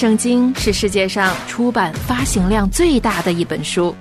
[0.00, 3.94] 圣经是世界上出版发行量最大的一本书，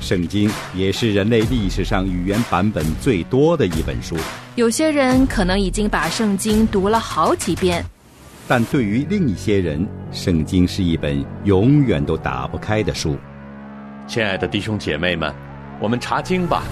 [0.00, 4.16] 圣经也是人类历史上语言版本最多的一本书。
[4.56, 7.84] 有些人可能已经把圣经读了好几遍，
[8.48, 13.16] 但对于另一些人，圣经是一本永远都打不开的书。
[14.08, 15.32] 亲爱的弟兄姐妹们，
[15.80, 16.64] 我们查经吧。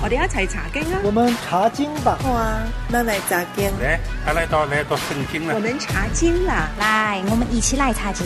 [0.00, 1.00] 我哋一齊查經啊！
[1.02, 2.16] 我們查經吧。
[2.22, 3.68] 好啊，那来查經。
[3.82, 3.98] 嚟，
[4.32, 5.54] 嚟到来到聖經了！
[5.56, 6.68] 我們查經啦！
[6.78, 8.24] 來，我們一起來查經。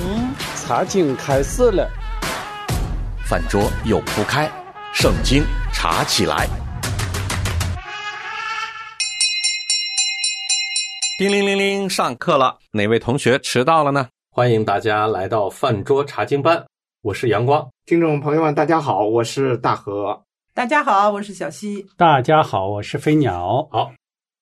[0.55, 1.91] 查經開始了。
[3.27, 4.51] 飯桌又鋪開，
[4.95, 6.47] 聖經查起來。
[11.19, 12.59] 叮鈴鈴鈴，上課了。
[12.73, 14.09] 哪位同學遲到了呢？
[14.37, 16.67] 歡迎大家来到飯桌查經班，
[17.01, 17.67] 我是陽光。
[17.87, 20.23] 聽眾朋友們，大家好，我是大河。
[20.55, 21.87] 大家好，我是小溪。
[21.97, 23.67] 大家好，我是飞鸟。
[23.73, 23.91] 好，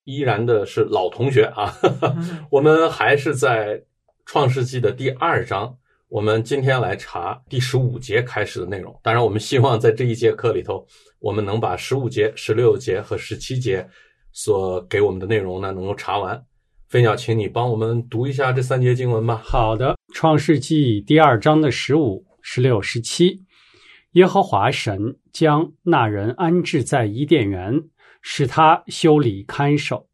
[0.02, 1.72] 依然的是老同学啊，
[2.50, 3.80] 我们还是在
[4.26, 5.72] 创世纪的第二章。
[6.08, 8.92] 我们今天来查第十五节开始的内容。
[9.04, 10.84] 当然，我们希望在这一节课里头，
[11.20, 13.88] 我们能把十五节、十六节和十七节
[14.32, 16.44] 所给我们的内容呢，能够查完。
[16.88, 19.40] 飞鸟，请你帮我们读一下这三节经文吧。
[19.44, 23.44] 好的，创世纪第二章的十五、十六、十七。
[24.14, 27.82] 耶和华神将那人安置在伊甸园，
[28.22, 30.06] 使他修理看守。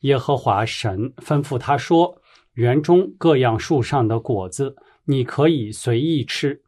[0.00, 2.14] 耶和华神吩咐他说
[2.54, 6.60] ：“园中各样树上的果子，你可以随意吃，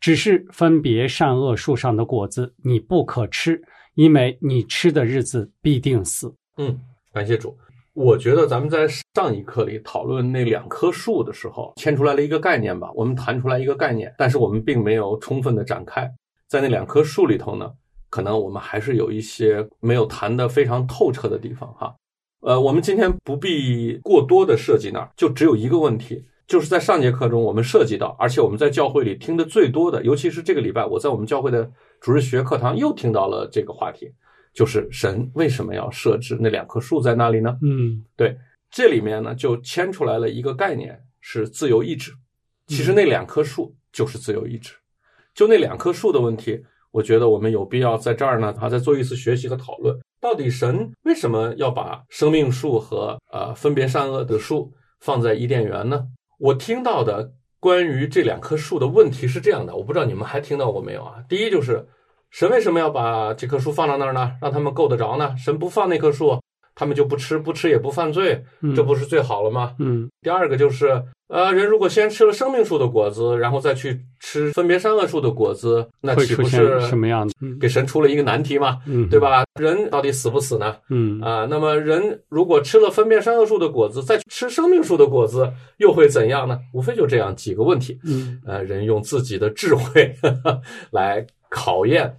[0.00, 3.62] 只是分别善恶树上的果子你不可吃，
[3.94, 6.80] 因为你吃的日子必定死。”嗯，
[7.12, 7.56] 感谢主。
[7.92, 12.90] 我觉得咱们在上一课里讨论那两棵树的时候，牵出来了一个概念吧。
[12.94, 16.10] 我们谈出来一个概念，但是我们并没有充分的展开。
[16.50, 17.72] 在那两棵树里头呢，
[18.08, 21.94] 可能我们还是有一些没有谈得非常透彻的地方哈。
[22.40, 34.12] 呃，我们今天不必过多的涉及那儿，就只有一个问题，就是在上节课中我们涉及到，而且我们在教会里听得最多的，尤其是这个礼拜，我在我们教会的主日学课堂又听到了这个话题，
[34.52, 37.56] 就是神为什么要设置那两棵树在那里呢？
[37.62, 38.36] 嗯，对，
[38.72, 42.10] 这里面呢就牵出来了一个概念，是自由意志。
[42.66, 44.74] 其实那两棵树就是自由意志。
[45.40, 49.98] 就那两棵树的问题，我觉得我们有必要在这儿呢，啊，再做一次学习和讨论。
[50.20, 56.04] 到底神为什么要把生命树和呃分别善恶的树放在伊甸园呢？
[56.38, 61.24] 我听到的关于这两棵树的问题是这样的，我不知道你们还听到过没有啊？
[61.26, 61.88] 第一就是
[62.28, 64.32] 神为什么要把这棵树放到那儿呢？
[64.42, 65.34] 让他们够得着呢？
[65.38, 66.38] 神不放那棵树，
[66.80, 68.42] 他们就不吃，不吃也不犯罪，
[68.74, 69.74] 这不是最好了吗？
[69.78, 70.08] 嗯。
[70.22, 71.02] 第二个就是。
[71.28, 77.34] 呃，人如果先吃了生命树的果子，然后再去吃分别善恶树的果子，那岂不是什么样子？
[77.60, 78.80] 给神出了一个难题嘛？
[78.84, 79.44] 嗯，对吧？
[79.60, 80.76] 人到底死不死呢？
[80.88, 86.58] 嗯啊，那么人如果吃了分别善恶树的果子，再吃生命树的果子，又会怎样呢？
[86.74, 88.00] 无非就这样几个问题。
[88.04, 90.60] 嗯，呃，人用自己的智慧呵呵
[90.90, 92.12] 來考验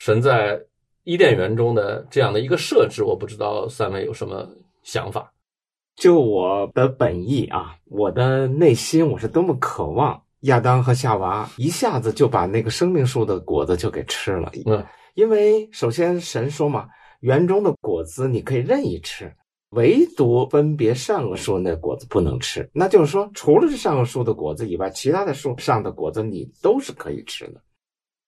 [0.00, 0.60] 神在
[1.04, 4.48] 伊甸园中的这样的一个设置，我不知道三位有什么
[4.82, 5.32] 想法。
[5.96, 14.50] 就我的本意啊，我的内心我是多么渴望亚当和夏娃一下子就把那个生命树的果子就给吃了。
[14.66, 16.88] 嗯，因为首先神说嘛，
[17.20, 19.30] 园中的果子你可以任意吃，
[19.70, 22.68] 唯独分别善恶树那果子不能吃。
[22.72, 27.60] 那就是说，除了这善恶树的果子以外，其他的树上的果子你都是可以吃的。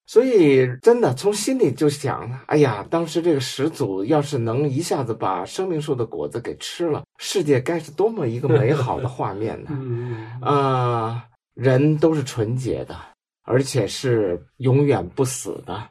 [0.06, 9.70] 所以真的从心里就想，哎呀，当时这个始祖要是能一下子把生命树的果子给吃了，世界该是多么一个美好的画面呢？
[10.42, 11.22] 啊、呃，
[11.54, 12.94] 人都是纯洁的，
[13.44, 15.88] 而且是永远不死的，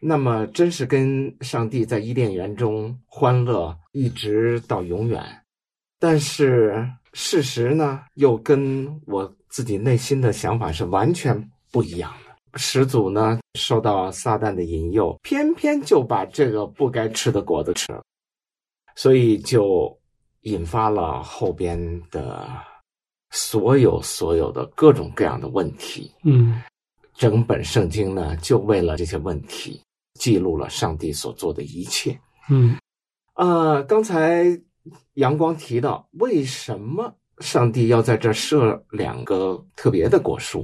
[0.00, 5.24] 那么真是跟上帝在伊甸园中欢乐一直到永远。
[6.00, 12.31] 但是事实呢，又跟我自己内心的想法是完全不一样的。
[12.54, 18.02] 始祖呢，受到撒旦的引诱，偏偏就把这个不该吃的果子吃了，
[18.94, 19.98] 所以就
[20.42, 22.48] 引发了后边的
[23.30, 26.12] 所有所有的各种各样的问题。
[26.24, 26.62] 嗯，
[27.14, 29.80] 整本圣经呢，就为了这些问题
[30.14, 32.18] 记录了上帝所做的一切。
[32.50, 32.76] 嗯，
[33.34, 34.44] 呃，刚才
[35.14, 40.62] 阳光提到，为什么上帝要在这设两个特别的果樹？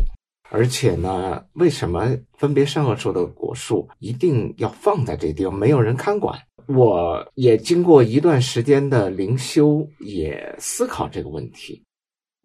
[0.50, 6.38] 而且呢，为什么分别善恶树的果树一定要放在这地方，没有人看管？
[6.66, 11.82] 我也经过一段时间的灵修，也思考这个问题。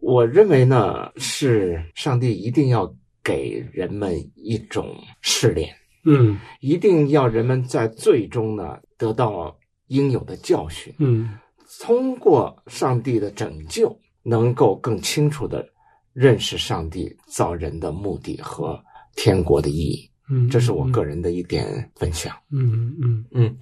[0.00, 5.74] 我认为呢，是上帝一定要给人们一种试炼，
[6.04, 9.56] 嗯，一定要人们在最终呢得到
[9.88, 11.38] 应有的教训，嗯，
[11.80, 15.66] 通过上帝的拯救，能够更清楚的
[16.14, 18.82] 认识上帝造人的目的和
[19.14, 20.08] 天国的意义。
[20.30, 22.34] 嗯，这是我个人的一点分享。
[22.50, 23.58] 嗯嗯嗯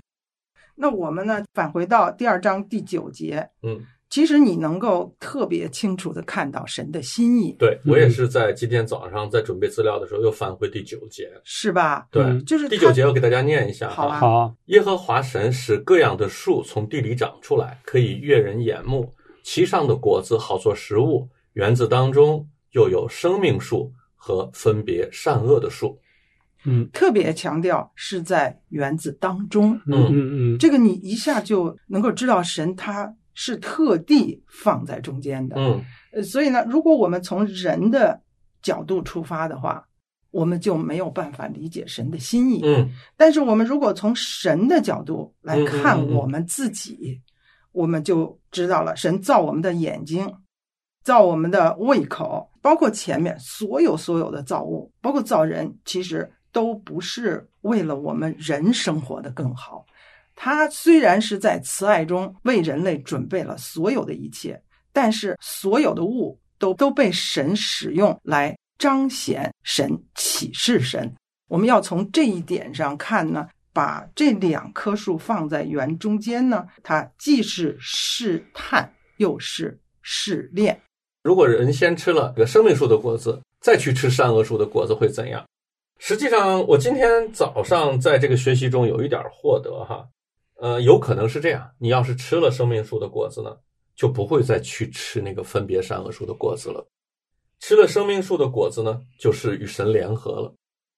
[0.77, 12.07] 那我们呢，返回到第二章第九节，嗯，其实你能够特别清楚的看到神的心意，对我也是在今天早上在准备资料的时候又返回第九节，是吧？
[12.13, 13.95] 对，嗯就是第九节我给大家念一下哈。
[13.95, 19.13] 好啊好，耶和华神使各样的树从地里长出来，可以悦人眼目，
[19.43, 21.29] 其上的果子好做食物。
[21.55, 25.99] 园子当中又有生命树和分别善恶的树。
[26.65, 35.57] 嗯特别强调是在园子当中，嗯嗯嗯，这个你一下就能够知道神他是特地放在中间的。
[35.59, 38.21] 嗯呃，所以呢，如果我们从人的
[38.63, 39.85] 角度出发的话，
[40.31, 42.63] 我们就没有办法理解神的心意。
[42.65, 47.21] 嗯但是我们如果从神的角度来看我们自己，
[47.73, 50.33] 我们就知道了，神造我们的眼睛，
[51.03, 59.85] 造我们的胃口，包括前面所有所有的造物，包括造人，其实都不是为了我们人生活的更好。
[60.35, 64.61] 他虽然是在慈爱中为人类准备了所有的一切，
[64.93, 71.13] 但是所有的物都都被神使用来彰显神、启示神。
[71.49, 80.81] 我们要从这一点上看呢，把这两棵树放在园中间呢，它既是试探，又是试炼。
[81.23, 85.45] 如果人先吃了个生命树的果子，再去吃善恶树的果子会怎样？
[85.99, 90.05] 实际上，我今天早上在这个学习中有一点获得哈，
[90.61, 93.57] 呃，有可能是这样：你要是吃了生命树的果子呢，
[93.95, 96.85] 就不会再去吃那个分别善恶树的果子了。
[97.61, 100.53] 吃了生命树的果子呢，就是与神联合了。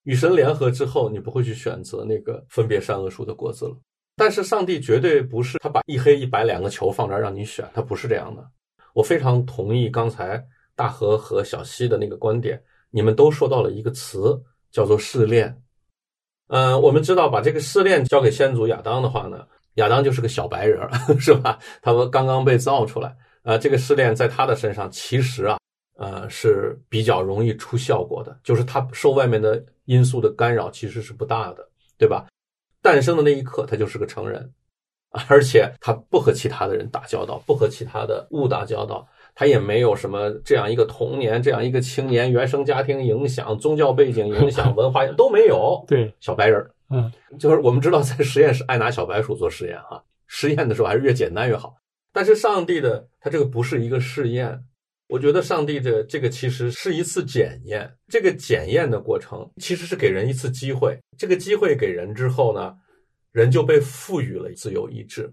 [0.05, 3.77] 与神联合之后，你不会去选择那个分别善恶树的果子了。
[4.17, 8.43] 但是上帝绝对不是他把一黑一白两个球放这儿让你选，他不是这样的。
[8.95, 10.43] 我非常同意刚才
[10.75, 12.59] 大河和小西的那个观点，
[12.91, 15.61] 你们都说到了一个词，叫做试炼。
[16.49, 21.59] 嗯、我们知道把这个试炼交给先祖亚当的话呢，亚当就是个小白人儿， 是吧？
[21.83, 25.59] 他们刚刚被造出来，呃，这个试炼在他的身上其实啊，
[25.97, 31.69] 呃，是比较容易出效果的，就是他受外面的因素的干扰其实是不大的，
[31.99, 32.27] 对吧？
[32.83, 34.53] 诞生的那一刻，他就是个成人，
[35.29, 45.85] 而且他不和其他的人打交道，不和其他的物打交道，他也没有什么这样一个童年、这样一个青年、原生家庭影响、宗教背景影响、 文化都没有。
[45.87, 51.77] 对，小白人儿，嗯， 就是我们知道在实验室爱拿小白鼠做实验哈，实验的时候还是越简单越好。
[52.13, 54.61] 但是上帝的他这个不是一个试验，
[55.09, 62.75] 我觉得上帝的这个其实是一次检验，这个检验的过程其实是给人一次机会，这个机会给人之后呢，
[63.35, 65.29] 人就被赋予了自由意志。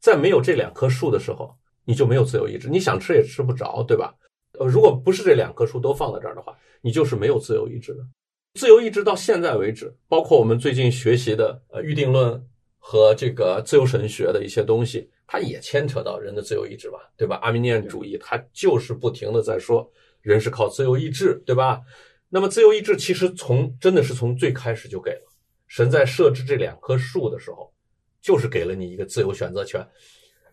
[0.00, 4.12] 在没有这两棵树的时候，你就没有自由意志，你想吃也吃不着，对吧？
[4.58, 8.04] 呃，如果不是这两棵树都放在这儿的话，你就是没有自由意志的。
[8.54, 12.44] 自由意志到现在为止，包括我们最近学习的呃预定论
[12.78, 17.36] 和这个自由神学的一些东西，它也牵扯到人的自由意志吧，对吧？
[17.42, 19.88] 阿明念主义它就是不停的在说
[20.20, 21.80] 人是靠自由意志，对吧？
[22.28, 25.22] 那么自由意志其实从真的是从最开始就给了
[25.66, 27.72] 神在设置这两棵树的时候，
[28.20, 29.86] 就是给了你一个自由选择权。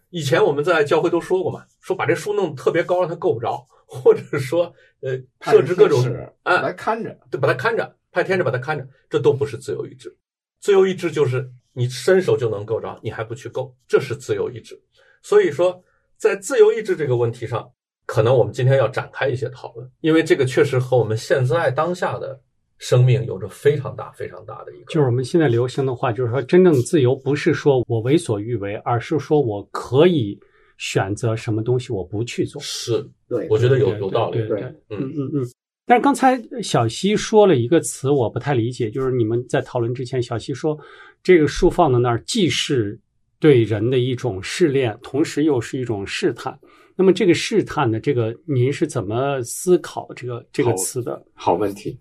[0.10, 6.04] 以前我们在教会都说过嘛，说把这树弄得特别高，让它够不着，或者说呃设置各种
[6.44, 10.16] 啊来看着，对，把它看着，派天使把它看着，这都不是自由意志。
[10.60, 14.80] 自由意志就是你伸手就能够着，你还不去够，这是自由意志。
[15.24, 15.84] 所以说，
[16.16, 17.72] 在自由意志这个问题上，
[18.06, 22.40] 可能我们今天要展开一些讨论，因为这个确实和我们现在当下的
[22.84, 24.92] 生命有着非常大、非常大的一个。
[24.92, 30.38] 就是我们现在流行的话，就是说，真正自由不是说我为所欲为，而是说我可以
[30.78, 32.62] 选择什么东西我不去做。
[32.62, 34.46] 是，对，我觉得有有道理。
[34.50, 35.50] 对嗯嗯嗯。
[35.86, 40.78] 但是刚才小西说了一个词，我不太理解，就是你们在讨论之前，小西说
[41.24, 43.00] 这个树放在那儿，既是
[43.40, 46.60] 对人的一种试炼，同时又是一种试探。
[46.98, 51.26] 那么这个试探的这个，您是怎么思考这个这个词的？
[51.34, 51.98] 好问题。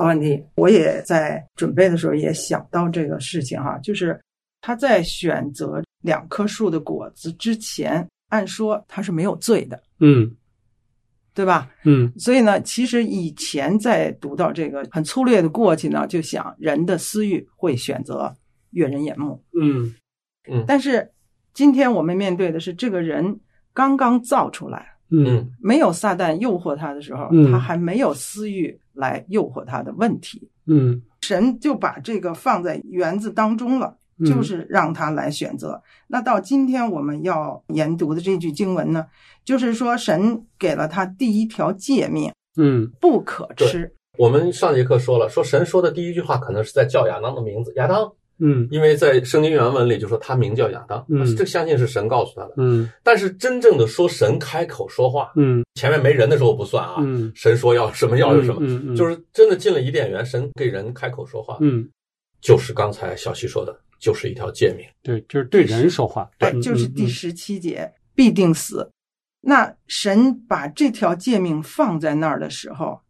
[0.00, 4.18] 好问题，我也在准备的时候也想到这个事情哈，就是
[4.62, 10.34] 他在选择两棵树的果子之前，按说他是没有罪的，嗯。
[11.32, 11.70] 对吧？
[11.84, 12.12] 嗯。
[12.18, 18.34] 所以呢，其实以前在读到这个很粗略的过去呢，就想人的私欲会选择
[18.70, 19.94] 悦人眼目，嗯。
[20.66, 21.08] 但是
[21.52, 23.38] 今天我们面对的是这个人
[23.72, 25.50] 刚刚造出来，嗯。
[25.60, 27.52] 没有撒旦诱惑他的时候，嗯。
[27.52, 33.96] 他还没有私欲来诱惑他的问题，嗯神就把这个放在园子当中了。
[33.96, 35.82] 嗯就是让他来选择。
[36.08, 39.06] 那到今天我们要研读的这句经文呢，
[39.46, 43.90] 就是说神给了他第一条诫命，嗯不可吃。
[44.18, 48.66] 我们上节课说了，说神说的第一句话可能是在叫亚当的名字，亚当，嗯。
[48.70, 51.36] 因为在圣经原文里就说他名叫亚当，嗯。
[51.36, 52.54] 这相信是神告诉他的。
[52.56, 52.90] 嗯。
[53.02, 55.64] 但是真正的说神开口说话，嗯。
[55.74, 57.30] 前面没人的时候不算啊，嗯。
[57.34, 61.88] 神说要什么要有什么，嗯嗯就是真的进了伊甸园，神给人开口说话，嗯，
[62.40, 64.86] 就是刚才小西说的，就是一条诫命。
[65.02, 68.90] 对，就是对人说话，对，嗯就是第十七节必定死。
[69.42, 73.00] 那神把这条诫命放在那儿的时候，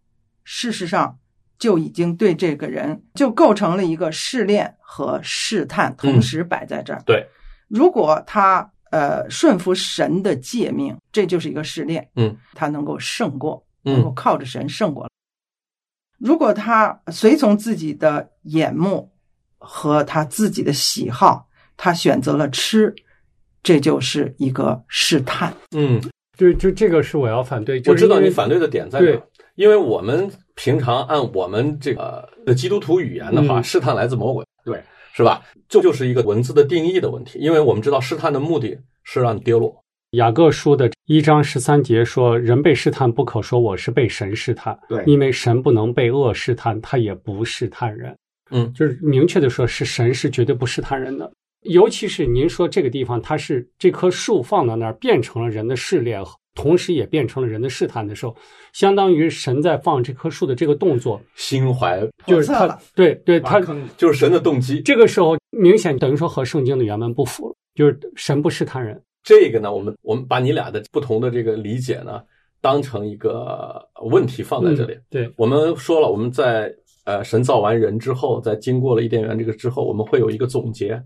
[0.45, 1.19] 事实上
[1.61, 7.01] 就已经对这个人就构成了一个试炼和试探，同时摆在这儿。
[7.07, 7.25] 对，
[7.69, 15.09] 如果他呃顺服神的诫命，这就是一个试炼，嗯，他能够胜过，嗯能够靠着神胜过。
[16.19, 19.13] 如果他随从自己的眼目
[19.59, 22.95] 和他自己的喜好，他选择了吃，
[23.63, 25.55] 这就是一个试探。
[25.77, 26.01] 嗯，
[26.39, 27.81] 对，就这个是我要反对。
[27.81, 29.23] 就我知道你反对的点在哪儿，
[29.55, 30.31] 因为我们
[30.63, 34.79] 平常按我们这个的基督徒语言的话，嗯试探来自魔鬼，对，
[35.15, 35.41] 是吧？
[35.71, 39.75] 这就是一个文字的定义的问题，因为我们知道试探的目的是让你跌落。
[40.11, 48.15] 雅各书的一章十三节说：“人被试探，不可说我是被神试探，对因为神不能被恶试探，他也不试探人。”
[48.53, 51.33] 嗯，就是明确的说，是神是绝对不试探人的。
[51.63, 56.21] 尤其是您说这个地方，它是这棵树放到那儿，变成了人的试炼，
[56.61, 58.37] 同时也变成了人的试探的时候，
[58.73, 63.61] 相当于神在放这棵树的这个动作，心怀就是他叵测对对他
[63.97, 64.83] 就是神的动机。
[64.83, 69.03] 这个时候明显等于说和圣经的原文不符了，就是神不试探人。
[69.23, 72.21] 这个呢，我们我们把你俩的不同的这个理解呢，
[72.61, 74.93] 当成一个问题放在这里。
[74.95, 76.71] 嗯对，我们说了，我们在
[77.05, 81.03] 呃神造完人之后，在经过了伊甸园这个之后，我们会有一个总结。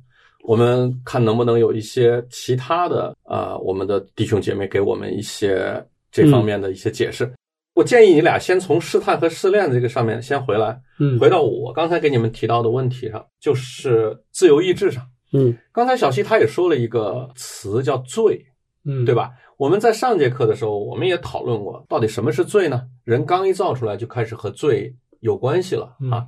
[0.46, 5.82] 我们看能不能有一些其他的啊、呃我们的弟兄姐妹给我们一些
[6.12, 7.30] 这方面的一些解释。
[7.74, 15.02] 我建议你俩先从试探和试炼这个上面先回来，嗯回到我刚才给你们提到的问题上，就是自由意志上。
[15.32, 18.44] 嗯刚才小西他也说了一个词叫罪，
[18.84, 19.14] 嗯，对？
[19.14, 19.32] 吧？
[19.56, 22.82] 我们在上节课的时候，我们也讨论过，到底什么是罪呢？
[23.02, 26.26] 人刚一造出来就开始和罪有关系了嗯啊。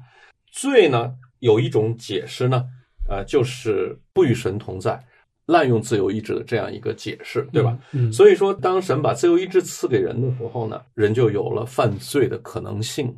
[0.50, 2.64] 罪呢，有一种解释呢，
[3.08, 5.02] 呃，就是不与神同在，
[5.46, 7.78] 滥用自由意志的这样一个解释，对吧？
[7.92, 13.14] 嗯，所以说，当神把自由意志赐给人的时候呢，人就有了犯罪的可能性。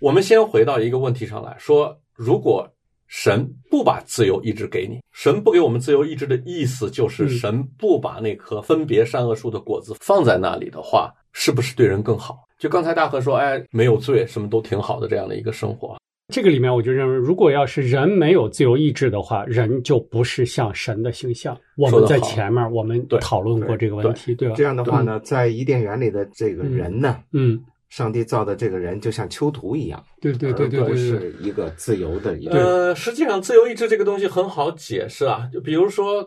[0.00, 2.68] 我们先回到一个问题上来说，如果
[3.06, 12.44] 神不把自由意志给你，神不给我们自由意志的意思就是嗯神不把那棵分别善恶树的果子放在那里的话，是不是对人更好？
[12.58, 15.96] 就刚才大河说，哎，没有罪，什么都挺好的这样的一个生活。
[16.34, 21.56] 这个里面我就认为，如果要是人没有自由意志的话，人就不是像神的形象。
[21.76, 24.54] 我们在前面我们讨论过这个问题，对吧？
[24.56, 32.58] 这样的话呢，在伊甸园里的这个人呢，嗯，上帝造的这个人就像囚徒一样，对对对不对对，是一个自由的一个。
[32.58, 36.20] 呃，实际上自由意志这个东西很好解释啊，就比如说，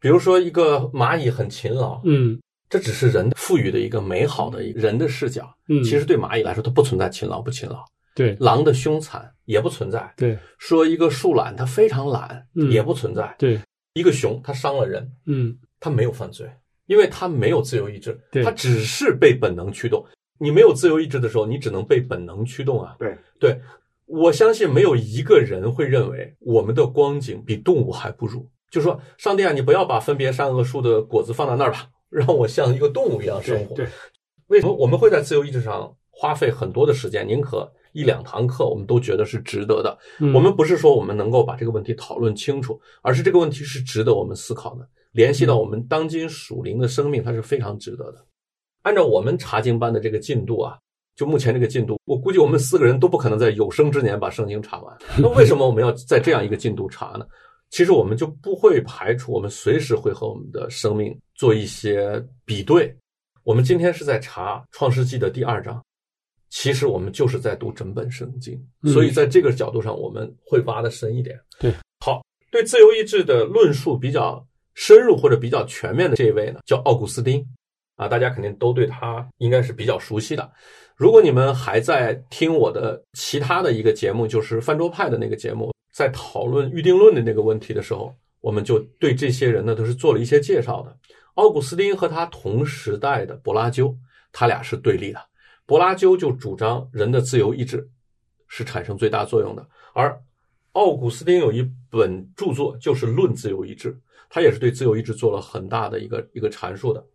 [0.00, 2.40] 比如说一个蚂蚁很勤劳，嗯
[2.70, 5.54] 这只是人赋予的一个美好的人的视角。
[5.68, 10.12] 嗯，其实对蚂蚁来说，它不存在勤劳不勤劳，对狼的凶残也不存在。
[10.16, 13.34] 对说一个树懒它非常懒，嗯也不存在。
[13.38, 13.60] 对，
[13.94, 16.50] 一个熊它伤了人，嗯它没有犯罪，
[16.86, 20.04] 因为它没有自由意志对，它只是被本能驱动。
[20.38, 22.96] 你没有自由意志的时候，你只能被本能驱动啊。
[22.98, 23.60] 对对，
[24.06, 28.48] 我相信没有一个人会认为我们的光景比动物还不如。
[28.70, 33.76] 就说上帝啊，你不要把分别善恶树的果子放在那儿吧，让我像一个动物一样生活。
[33.76, 33.86] 对，
[34.48, 37.26] 为什么我们会在自由意志上花费很多的时间？
[37.26, 39.98] 宁可一两堂课，我们都觉得是值得的。
[40.20, 48.24] 嗯我们不是说我们能够把这个问题讨论清楚，而是这个问题是值得我们思考的，联系到我们当今属灵的生命，它是非常值得的。
[48.82, 50.78] 按照我们查经班的这个进度啊，
[51.16, 54.96] 就目前这个进度，我估计我们四个人都不可能在有生之年把圣经查完。
[55.18, 57.26] 那为什么我们要在这样一个进度查呢？
[57.70, 62.96] 其实我们就不会排除我们随时会和我们的生命做一些比对。
[63.44, 65.82] 我们今天是在查创世纪的第二章，
[66.54, 71.40] 其实我们就是在读整本圣经，嗯所以在这个角度上，我们会挖的深一点。
[71.58, 71.72] 对，
[72.04, 77.42] 好，对自由意志的论述比较深入或者比较全面的这一位呢，叫奥古斯丁
[77.96, 80.52] 啊，大家肯定都对他应该是比较熟悉的。
[80.94, 90.94] 如果你们还在听我的其他的一个节目，就是饭桌派的那个节目，在讨论预定论的那个问题的时候，我们就对这些人呢都是做了一些介绍的。
[91.36, 93.96] 奥古斯丁和他同时代的柏拉修，
[94.32, 95.20] 他俩是对立的。
[95.66, 97.90] 柏拉修就主张人的自由意志
[98.48, 100.22] 是产生最大作用的，而
[100.72, 103.92] 奥古斯丁有一本著作，就是《论自由意志》，
[104.30, 107.06] 他也是对自由意志做了很大的一个一个阐述的。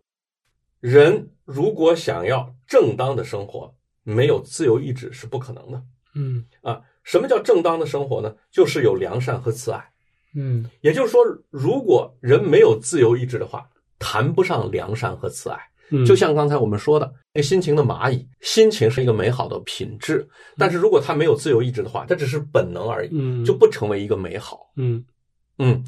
[0.80, 3.74] 人如果想要正当的生活，
[4.04, 5.82] 没有自由意志是不可能的。
[6.14, 8.34] 嗯啊，什么叫正当的生活呢？
[8.50, 9.92] 就是有良善和慈爱。
[10.34, 15.67] 嗯也就是说，如果人没有自由意志的话，谈不上良善和慈爱。
[15.90, 24.70] 嗯，就像刚才我们说的，那个辛勤的蚂蚁，心情是一个美好的品质，但是如果它没有自由意志的话，它只是本能而已，嗯就不成为一个美好。
[24.76, 25.04] 嗯
[25.58, 25.82] 嗯，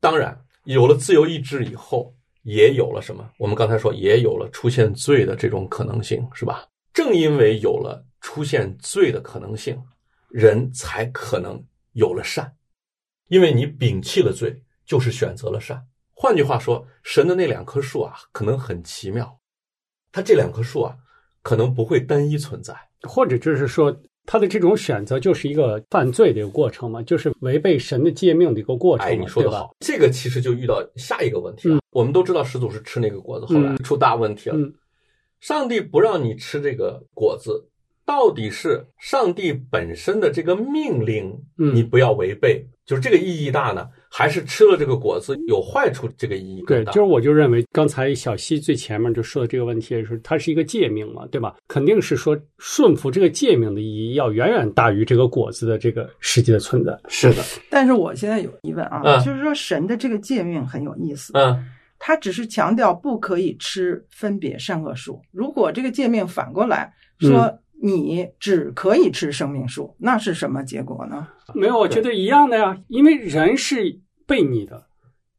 [0.00, 3.28] 当然，有了自由意志以后，也有了什么？
[3.38, 6.66] 我们刚才说，也有了出现罪的这种可能性，是吧？
[6.92, 9.76] 正因为有了出现罪的可能性，
[10.30, 12.50] 人才可能有了善，
[13.28, 15.80] 因为你摒弃了罪，就是选择了善。
[16.14, 19.38] 换句话说，神的那两棵树啊，可能很奇妙，
[20.12, 20.96] 它这两棵树啊，
[21.42, 22.74] 可能不会单一存在。
[23.02, 23.94] 或者就是说，
[24.24, 31.76] 他的这种选择就是一个犯罪的一个过程嘛，就是违背神的诫命的一个过程嘛，哎，你说的好，这个其实就遇到下一个问题了。
[31.76, 31.80] 嗯。
[31.90, 33.76] 我们都知道始祖是吃那个果子，后来嗯。
[33.78, 34.56] 出大问题了。
[34.56, 34.72] 嗯。
[35.40, 37.68] 上帝不让你吃这个果子，
[38.06, 41.74] 到底是上帝本身的这个命令，嗯。
[41.74, 46.92] 你不要违背，就是这个意义大呢，还是吃了这个果子有坏处，这个意义对，更大？
[46.92, 51.56] 就是我就认为刚才小西最前面就说的这个问题是，它是一个诫命嘛，对吧？
[51.66, 56.96] 肯定是说顺服这个诫命的意义要远远大于这个果子的这个实际的存在。
[57.08, 61.66] 是的，但是我现在有疑问啊，嗯就是说神的这个诫命很有意思，嗯，
[61.98, 65.20] 他只是强调不可以吃分别善恶树。
[65.32, 67.52] 如果这个诫命反过来说
[67.82, 71.26] 你只可以吃生命树，那是什么结果呢？
[71.52, 74.82] 没有，我觉得一样的呀，因为人是被你的。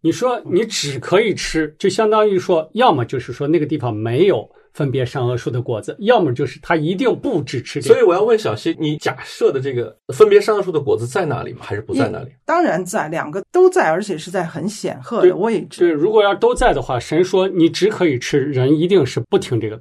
[0.02, 7.96] 你说你只可以吃，就相当于说，要么就是说那个地方没有分别善恶树的果子，要么就是他一定不只吃这个。
[7.96, 11.62] 所以我要问小溪，你假设的这个分别善恶树的果子在哪里吗？
[11.62, 12.30] 还是不在那里？
[12.46, 15.80] 当然在，两个都在，而且是在很显赫的位置。
[15.80, 19.80] 对，如果要都在的话，神说你只可以吃，人一定是不听这个。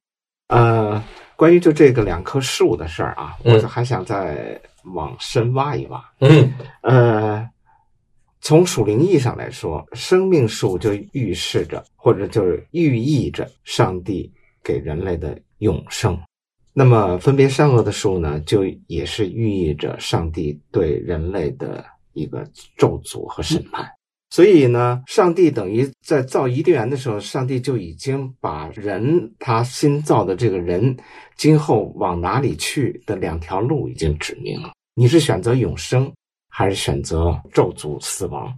[0.48, 1.02] 呃，
[1.36, 4.58] 关于就这个两棵树的事儿啊，嗯我还想再
[4.94, 6.02] 往深挖一挖。
[6.20, 7.46] 嗯呃，
[8.44, 14.30] 从属灵意义上来说，生命树就预示着，或者就是寓意着上帝
[14.62, 16.14] 给人类的永生。
[16.74, 23.88] 那么，分别善恶的树呢，就也是寓意着上帝对人类的一个咒诅和审判。
[24.28, 30.94] 所以呢，上帝等于在造伊甸园的时候，上帝就已经把人他新造的这个人
[31.34, 34.72] 今后往哪里去的两条路已经指明了。
[34.94, 36.12] 你是选择永生，
[36.56, 38.54] 还是选择咒诅死亡？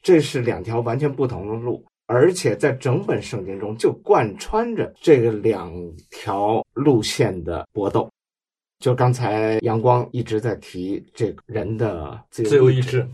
[0.00, 5.72] 这是两条完全不同的路，而且在整本圣经中就贯穿着这个两
[6.08, 8.08] 条路线的搏斗。
[8.78, 13.08] 就刚才阳光一直在提这个人的自由自由意志，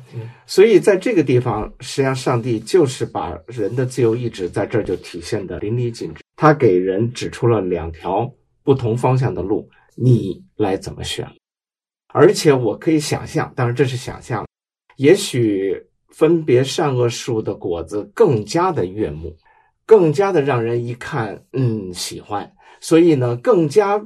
[0.44, 6.22] 所以在这个地方，实际上上帝就是把人的自由意志在这儿就体现的淋漓尽致。
[6.36, 8.30] 他给人指出了两条
[8.62, 11.26] 不同方向的路，你来怎么选？
[12.12, 14.46] 而且我可以想象，当然这是想象，
[14.96, 19.34] 也许分别善恶树的果子更加的悦目，
[19.86, 22.52] 更加的让人一看，嗯，喜欢。
[22.80, 24.00] 所以呢，更加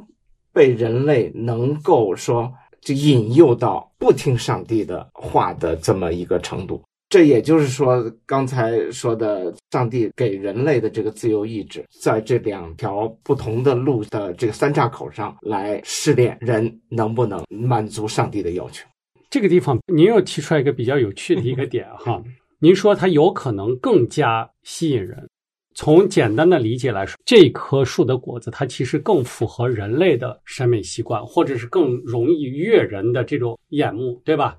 [0.53, 6.83] 被人类能够说就引诱到不听上帝的话的这么一个程度。
[7.09, 18.85] 这也就是说，刚才说的，上帝给人类的这个自由意志，在这两条不同的路的这个三岔口上来试炼人能不能满足上帝的要求。
[19.31, 22.21] 这个地方，您又提出来一个比较有趣的一个点哈，
[22.59, 25.29] 您说它有可能更加吸引人。
[25.75, 34.57] 从简单的理解来说，这棵树的果子它其实更符合人类的审美习惯，或者是更容易悦人的这种眼目，对吧？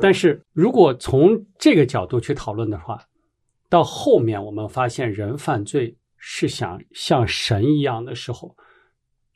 [0.00, 3.02] 但是如果从这个角度去讨论的话，
[3.68, 8.56] 到后面我们发现人犯罪是想像神一样的时候，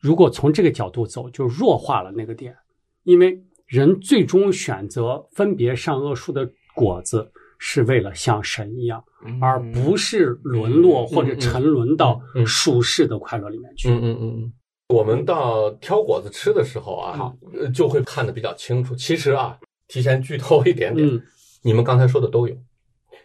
[0.01, 2.57] 如果从这个角度走，就弱化了那个点，
[3.05, 9.03] 因为人最终选择分别善恶树的果子，是为了像神一样，
[9.41, 13.89] 而不是沦落或者沉沦到舒适的快乐里面去。
[13.89, 14.53] 嗯嗯嗯嗯。
[14.89, 18.95] 我们到挑果子吃的时候啊，呃就会看得比较清楚。
[18.95, 19.59] 其实啊，
[19.95, 21.23] 提前剧透一点点，嗯
[21.63, 22.57] 你们刚才说的都有，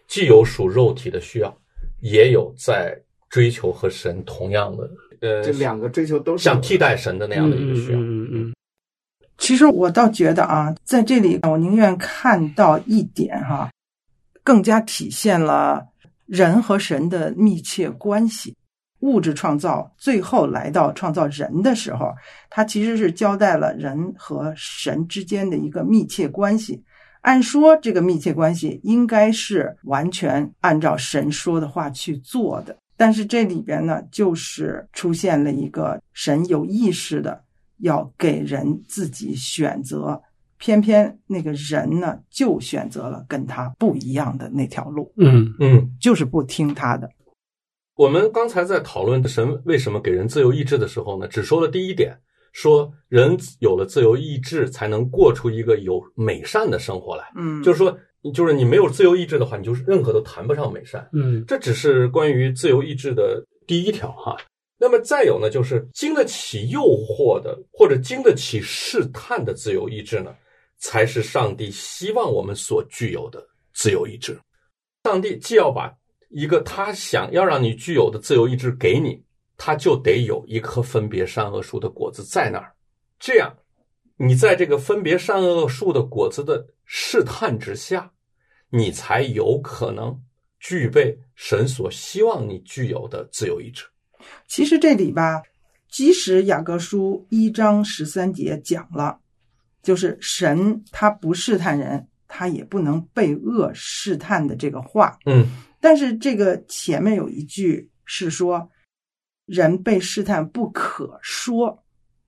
[0.06, 1.52] 既有属肉体的需要，
[2.00, 2.96] 也有在
[3.28, 4.88] 追求和神同样的
[5.20, 7.98] 呃这两个追求都是像替代神的那样的一个需要。
[7.98, 8.54] 嗯嗯嗯
[9.36, 13.68] 其实我倒觉得啊，在这里我宁愿看到一点哈，
[14.44, 15.84] 更加体现了
[16.26, 18.54] 人和神的密切关系。
[19.00, 22.12] 物质创造最后来到创造人的时候，
[22.48, 26.82] 它其实是交代了人和神之间的一个密切关系，
[27.22, 37.42] 按说这个密切关系应该是完全按照神说的话去做的，但是这里边呢，就是出现了一个神有意识的
[37.78, 40.20] 要给人自己选择，
[40.58, 45.54] 偏偏那个人呢就选择了跟他不一样的那条路，嗯。
[45.58, 47.08] 嗯，就是不听他的。
[48.00, 52.18] 我们刚才在讨论神为什么给人自由意志的时候呢，只说了第一点，
[52.50, 57.30] 说人有了自由意志才能过出一个有美善的生活来。
[57.36, 57.94] 嗯，就是说，
[58.32, 61.06] 就是你没有自由意志的话，你就是任何都谈不上美善。
[61.12, 64.34] 嗯这只是关于自由意志的第一条哈。
[64.78, 70.34] 那么再有呢，就是经得起诱惑的，或者经得起试探的自由意志呢，
[70.78, 74.40] 才是上帝希望我们所具有的自由意志。
[75.04, 75.92] 上帝既要把
[76.30, 79.22] 一个他想要让你具有的自由意志给你，
[79.56, 82.72] 他就得有一棵分别善恶树的果子在那儿，
[83.18, 83.52] 这样
[84.16, 88.12] 你在这个分别善恶树的果子的试探之下，
[88.70, 90.16] 你才有可能
[90.60, 93.84] 具备神所希望你具有的自由意志。
[94.46, 95.42] 其实这里吧，
[95.90, 99.18] 即使雅各书一章十三节讲了，
[99.82, 105.18] 就是神他不试探人，他也不能被恶试探的这个话。
[105.26, 105.46] 嗯
[105.80, 108.68] 但是这个前面有一句是说，
[109.46, 111.82] 人被试探不可说，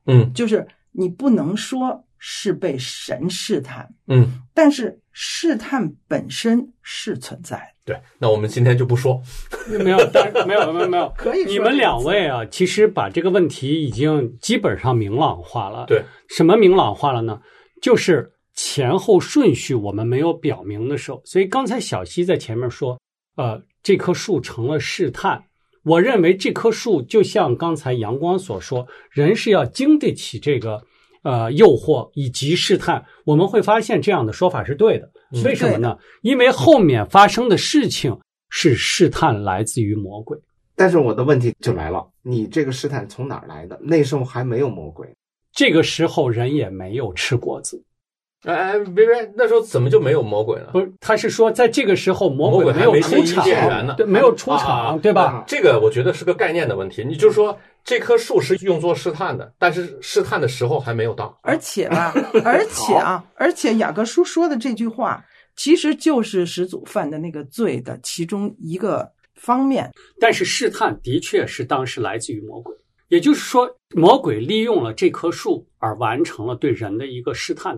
[0.06, 7.64] 嗯就是你不能说是被神试探，嗯，但是试探本身是存在的。
[7.84, 8.00] 对。
[8.18, 9.20] 那我们今天就不说。
[9.68, 11.12] 没有，当然没有，没有，没有。
[11.18, 15.84] 可以你们两位啊，其实把这个问题已经基本上明朗化了。
[15.86, 17.40] 对，什么明朗化了呢？
[17.82, 23.00] 就是前后顺序我们没有表明的时候，所以刚才小溪在前面说，
[23.36, 25.44] 呃，这棵树成了试探。
[25.84, 30.80] 我认为这棵树就像刚才阳光所说，人是要经得起这个
[31.22, 33.04] 呃诱惑以及试探。
[33.24, 35.10] 我们会发现这样的说法是对的。
[35.32, 35.96] 嗯为什么呢？
[36.20, 38.16] 因为后面发生的事情
[38.50, 40.38] 是试探来自于魔鬼。
[40.76, 43.78] 但是我的问题就来了，你这个试探从哪儿来的？
[43.82, 45.08] 那时候还没有魔鬼，
[45.52, 47.82] 这个时候人也没有吃果子，
[48.44, 50.68] 哎哎，别别，那时候怎么就没有魔鬼呢？
[50.72, 50.92] 不是？
[51.00, 55.44] 他是说在这个时候魔魔鬼还没有出场，呢对，没有出啊场，对吧？
[55.46, 57.04] 这个我觉得是个概念的问题。
[57.04, 61.38] 你就说这棵树是用作试探的，但是试探的时候还没有到。
[61.42, 62.12] 而且吧，
[62.44, 65.24] 而且啊，而且雅各书说的这句话，
[65.54, 69.88] 其实就是始祖犯的那个罪的其中一个方面。
[70.18, 72.74] 但是试探的确是当时来自于魔鬼，
[73.06, 77.76] 也就是说，魔鬼利用了这棵树而完成了对人的一个试探。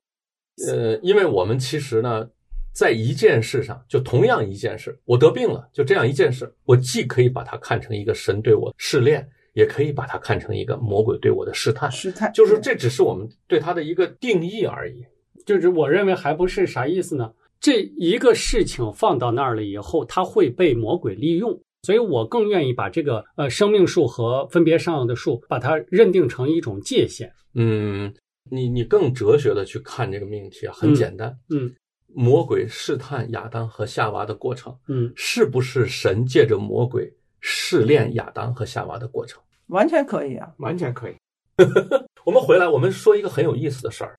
[0.69, 2.29] 呃，因为我们其实呢，
[2.73, 11.91] 在一件事上，就同样一件事，我得病了，就这样一件事，我既可以把它看成一个神对我试炼，也可以把它看成一个魔鬼对我的试探。
[11.91, 15.05] 试探就是这只是我们对它的一个定义而已。
[15.45, 17.31] 就是我认为还不是啥意思呢？
[17.61, 27.33] 这一个事情放到那儿了以后，它会被魔鬼利用，所以我更愿意把这个呃生命树和分别上的树，把它认定成一种界限。
[27.55, 28.13] 嗯，
[28.51, 31.37] 你你更哲学的去看这个命题啊，很简单。
[31.51, 31.75] 嗯
[32.17, 39.43] 魔鬼试探亚当和夏娃的过程，嗯，是不是神借着魔鬼试炼亚当和夏娃的过程？
[39.67, 40.55] 完全可以啊。
[40.59, 41.15] 完全可以。
[42.25, 44.17] 我们回来，我们说一个很有意思的事儿。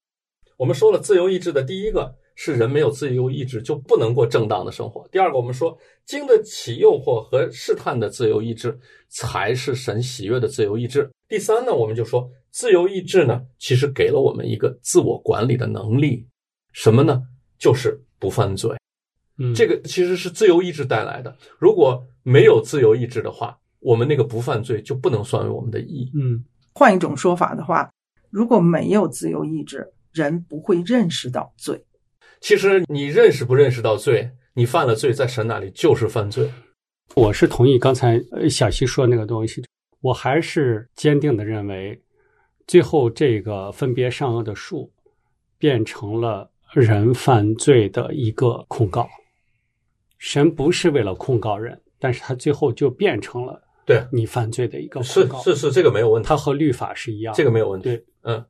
[0.57, 5.07] 我们说了自由意志的第一个是人没有自由意志就不能过正当的生活。
[5.09, 11.09] 第二个，我们说经得起诱惑和试探的自由意志才是神喜悦的自由意志。
[11.29, 16.25] 第三呢，我们就说自由意志呢，其实给了我们一个自我管理的能力，
[16.71, 17.21] 什么呢？
[17.59, 18.73] 就是不犯罪。
[19.37, 21.35] 嗯，这个其实是自由意志带来的。
[21.59, 26.09] 如果没有自由意志的话，我们那个不犯罪就不能算为我们的义。
[26.15, 27.91] 嗯换一种说法的话，
[28.29, 31.83] 如果没有自由意志，人不会认识到罪。
[32.39, 36.49] 其实你认识不认识到罪，你犯了罪，在神那里就是犯罪。
[37.15, 39.61] 我是同意刚才呃小西说那个东西，
[39.99, 42.01] 我还是坚定的认为，
[42.67, 44.91] 最后这个分别善恶的树
[45.57, 49.07] 变成了人犯罪的一个控告。
[50.17, 55.43] 神不是为了控告人，但是他最后就变成了对你犯罪的一个是控告。
[55.43, 57.33] 是是，这个没有问题，它和律法是一样。
[57.35, 57.89] 这个没有问题。
[57.89, 58.43] 对，嗯。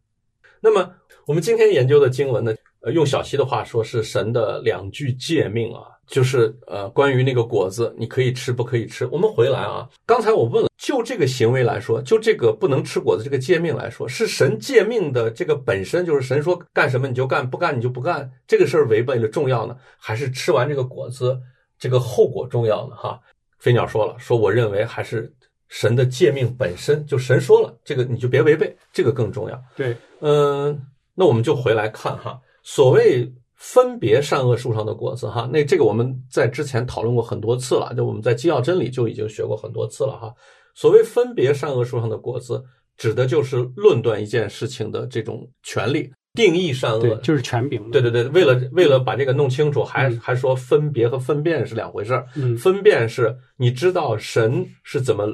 [0.62, 0.90] 那么
[1.28, 9.06] 我们今天研究的经文呢，呃，用小溪的话说是神的两句诫命啊，就是呃，关于那个果子，你可以吃不可以吃。
[9.08, 21.40] 我们回来啊，刚才我问了，就这个行为来说，就这个不能吃果子这个诫命来说，是神诫命的这个本身，就是神说干什么你就干，不干你就不干，这个事儿违背了重要呢，还是吃完这个果子
[21.80, 22.96] 这个后果重要呢？
[22.96, 23.20] 哈，
[23.60, 25.34] 飞鸟说了，说我认为还是
[25.70, 29.60] 神的诫命本身就神说了，这个你就别违背，这个更重要。
[29.76, 30.80] 对，嗯，
[31.16, 33.34] 那我们就回来看哈，所谓
[33.66, 40.32] 分别善恶树上的果子哈，那这个我们在之前讨论过很多次了，就我们在基要真理就已经学过很多次了哈。
[40.76, 42.64] 所谓分别善恶树上的果子，
[42.96, 47.90] 指的就是论断一件事情的这种权利，定义善恶，就是权柄。
[47.90, 52.28] 对对对，为了为了把这个弄清楚，还还说分别和分辨是两回事儿。
[52.36, 55.26] 嗯，分辨是你知道神是怎么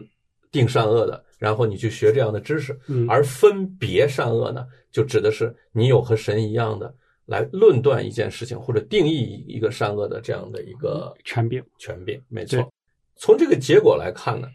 [0.54, 6.96] 定善恶的，然后你去学这样的知识，嗯，而分别善恶呢，就指的是你有和神一样的。
[7.26, 12.72] 来论断一件事情或者定义一个善恶的这样的一个权柄，权柄，没错。
[13.16, 14.48] 从这个结果来看呢，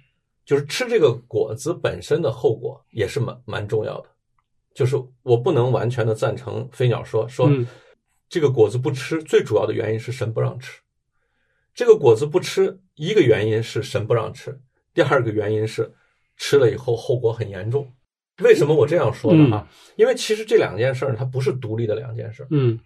[0.45, 4.09] 就是吃这个果子本身的后果也是蛮蛮重要的。
[4.75, 7.51] 就是我不能完全的赞成飞鸟说说
[8.29, 10.81] 这个果子不吃，最主要的原因是神不让吃。
[11.75, 14.61] 这个果子不吃，一个原因是神不让吃，
[14.93, 15.95] 第二个原因是
[16.37, 17.91] 吃了以后后果很严重。
[18.43, 19.49] 为什么我这样说呢？
[19.51, 22.47] 哈，因为其实这两件事儿它不是独立的两件事。
[22.51, 22.79] 嗯，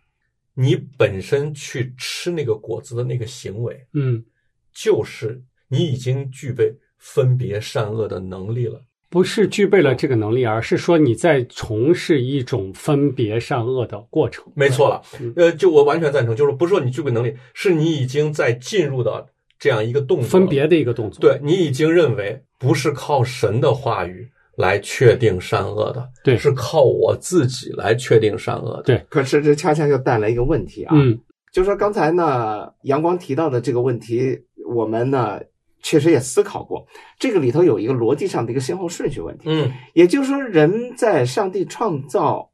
[0.54, 4.24] 你本身去吃那个果子的那个行为，嗯，
[4.72, 8.80] 就是你已经具备分别善恶的能力了。
[9.08, 14.44] 不是具备了这个能力，而是说你在从事一种分别善恶的过程。
[14.54, 15.02] 没错了，
[15.34, 21.20] 呃，就我完全赞成，就是不是说你具备能力，是你已经在进入到这样一个动作，分别的一个动作。
[21.20, 24.30] 对你已经认为不是靠神的话语。
[24.60, 29.06] 来确定善恶的，对，是靠我自己来确定善恶的，对。
[29.08, 31.18] 可是这恰恰就带来一个问题啊，嗯，
[31.52, 34.38] 就说刚才呢，阳光提到的这个问题，
[34.72, 35.40] 我们呢
[35.82, 36.86] 确实也思考过，
[37.18, 42.50] 这个里头有一个逻辑上的一个先后顺序问题，嗯，也就是说，人在上帝创造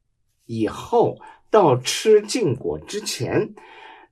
[0.46, 1.18] 以后
[1.50, 3.54] 到吃禁果之前，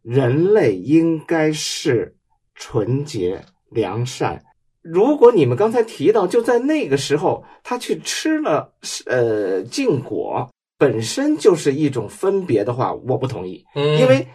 [0.02, 2.16] 人类应该是
[2.54, 4.42] 纯洁良善。
[4.84, 8.70] 如果你们刚才提到，就在那个时候，他去吃了
[9.06, 13.64] 呃禁果，本身就是一种分别的话，我不同意。
[13.74, 14.26] 嗯，因为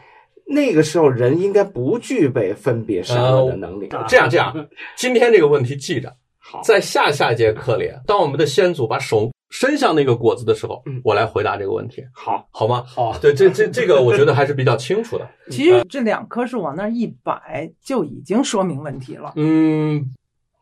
[0.47, 3.89] 那个时候人应该不具备分别善恶的能力。
[4.07, 6.11] 这样这样，今天这个问题记着。
[6.39, 12.03] 好，在下下节课里，当我们的先祖把手伸向那个果子的时候，嗯，我来回答这个问题。
[12.11, 12.83] 好，好吗？
[12.87, 15.29] 好，对，这这这个我觉得还是比较清楚的。
[15.51, 19.33] 其实这两棵树往那儿一摆，就已经说明问题了。
[19.35, 20.11] 嗯。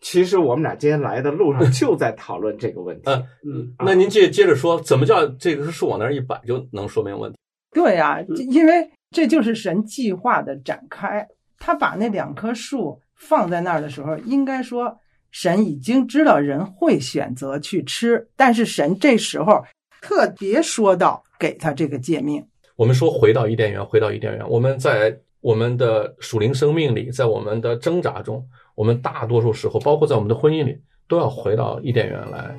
[0.09, 3.11] 其实我们俩今天来的路上就在讨论这个问题。
[3.11, 7.37] 嗯嗯，那您接接着说，怎么叫这个树往那儿一摆就能说明问题？
[7.73, 11.27] 对呀，因为这就是神计划的展开。
[11.59, 14.97] 他把那两棵树放在那儿的时候，应该说
[15.31, 19.61] 神已经知道人会选择去吃，但是神这时候
[20.01, 22.41] 特别说到给他这个诫命。
[22.77, 28.41] 我们说回到伊甸园，回到伊甸园，我们在我们的属灵生命里，在我们的挣扎中。
[28.77, 32.55] 我们大多数时候，包括在我们的婚姻里，都要回到伊甸园来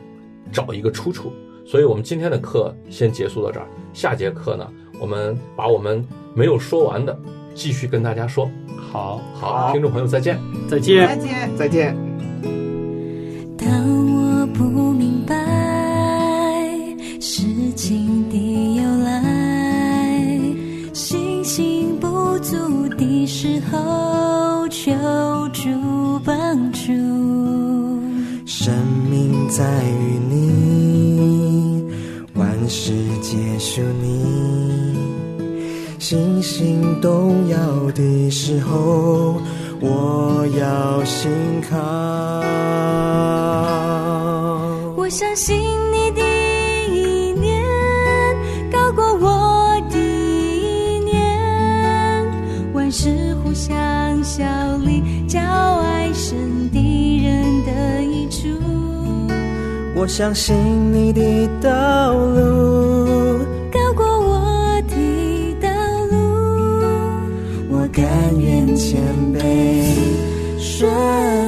[0.51, 1.33] 找一个出处。
[1.65, 3.69] 所以，我们今天的课先结束到这儿。
[3.93, 4.69] 下节课呢，
[5.01, 6.05] 我们把我们
[6.35, 7.17] 没有说完的
[7.55, 8.51] 继续跟大家说。
[8.91, 12.08] 好，好，听众朋友再见，再见，再见，再见。
[29.59, 31.85] 在于你，
[32.35, 34.95] 万事皆属你。
[35.99, 37.59] 星星动摇
[37.91, 39.43] 的时候，
[39.81, 41.29] 我要信
[41.69, 41.77] 靠。
[44.97, 45.57] 我相信
[60.09, 60.57] 相信
[60.93, 63.39] 你的道路
[63.71, 65.69] 高过我的道
[66.11, 66.17] 路，
[67.71, 68.05] 我甘
[68.41, 68.99] 愿谦
[69.35, 69.39] 卑
[70.59, 71.48] 顺。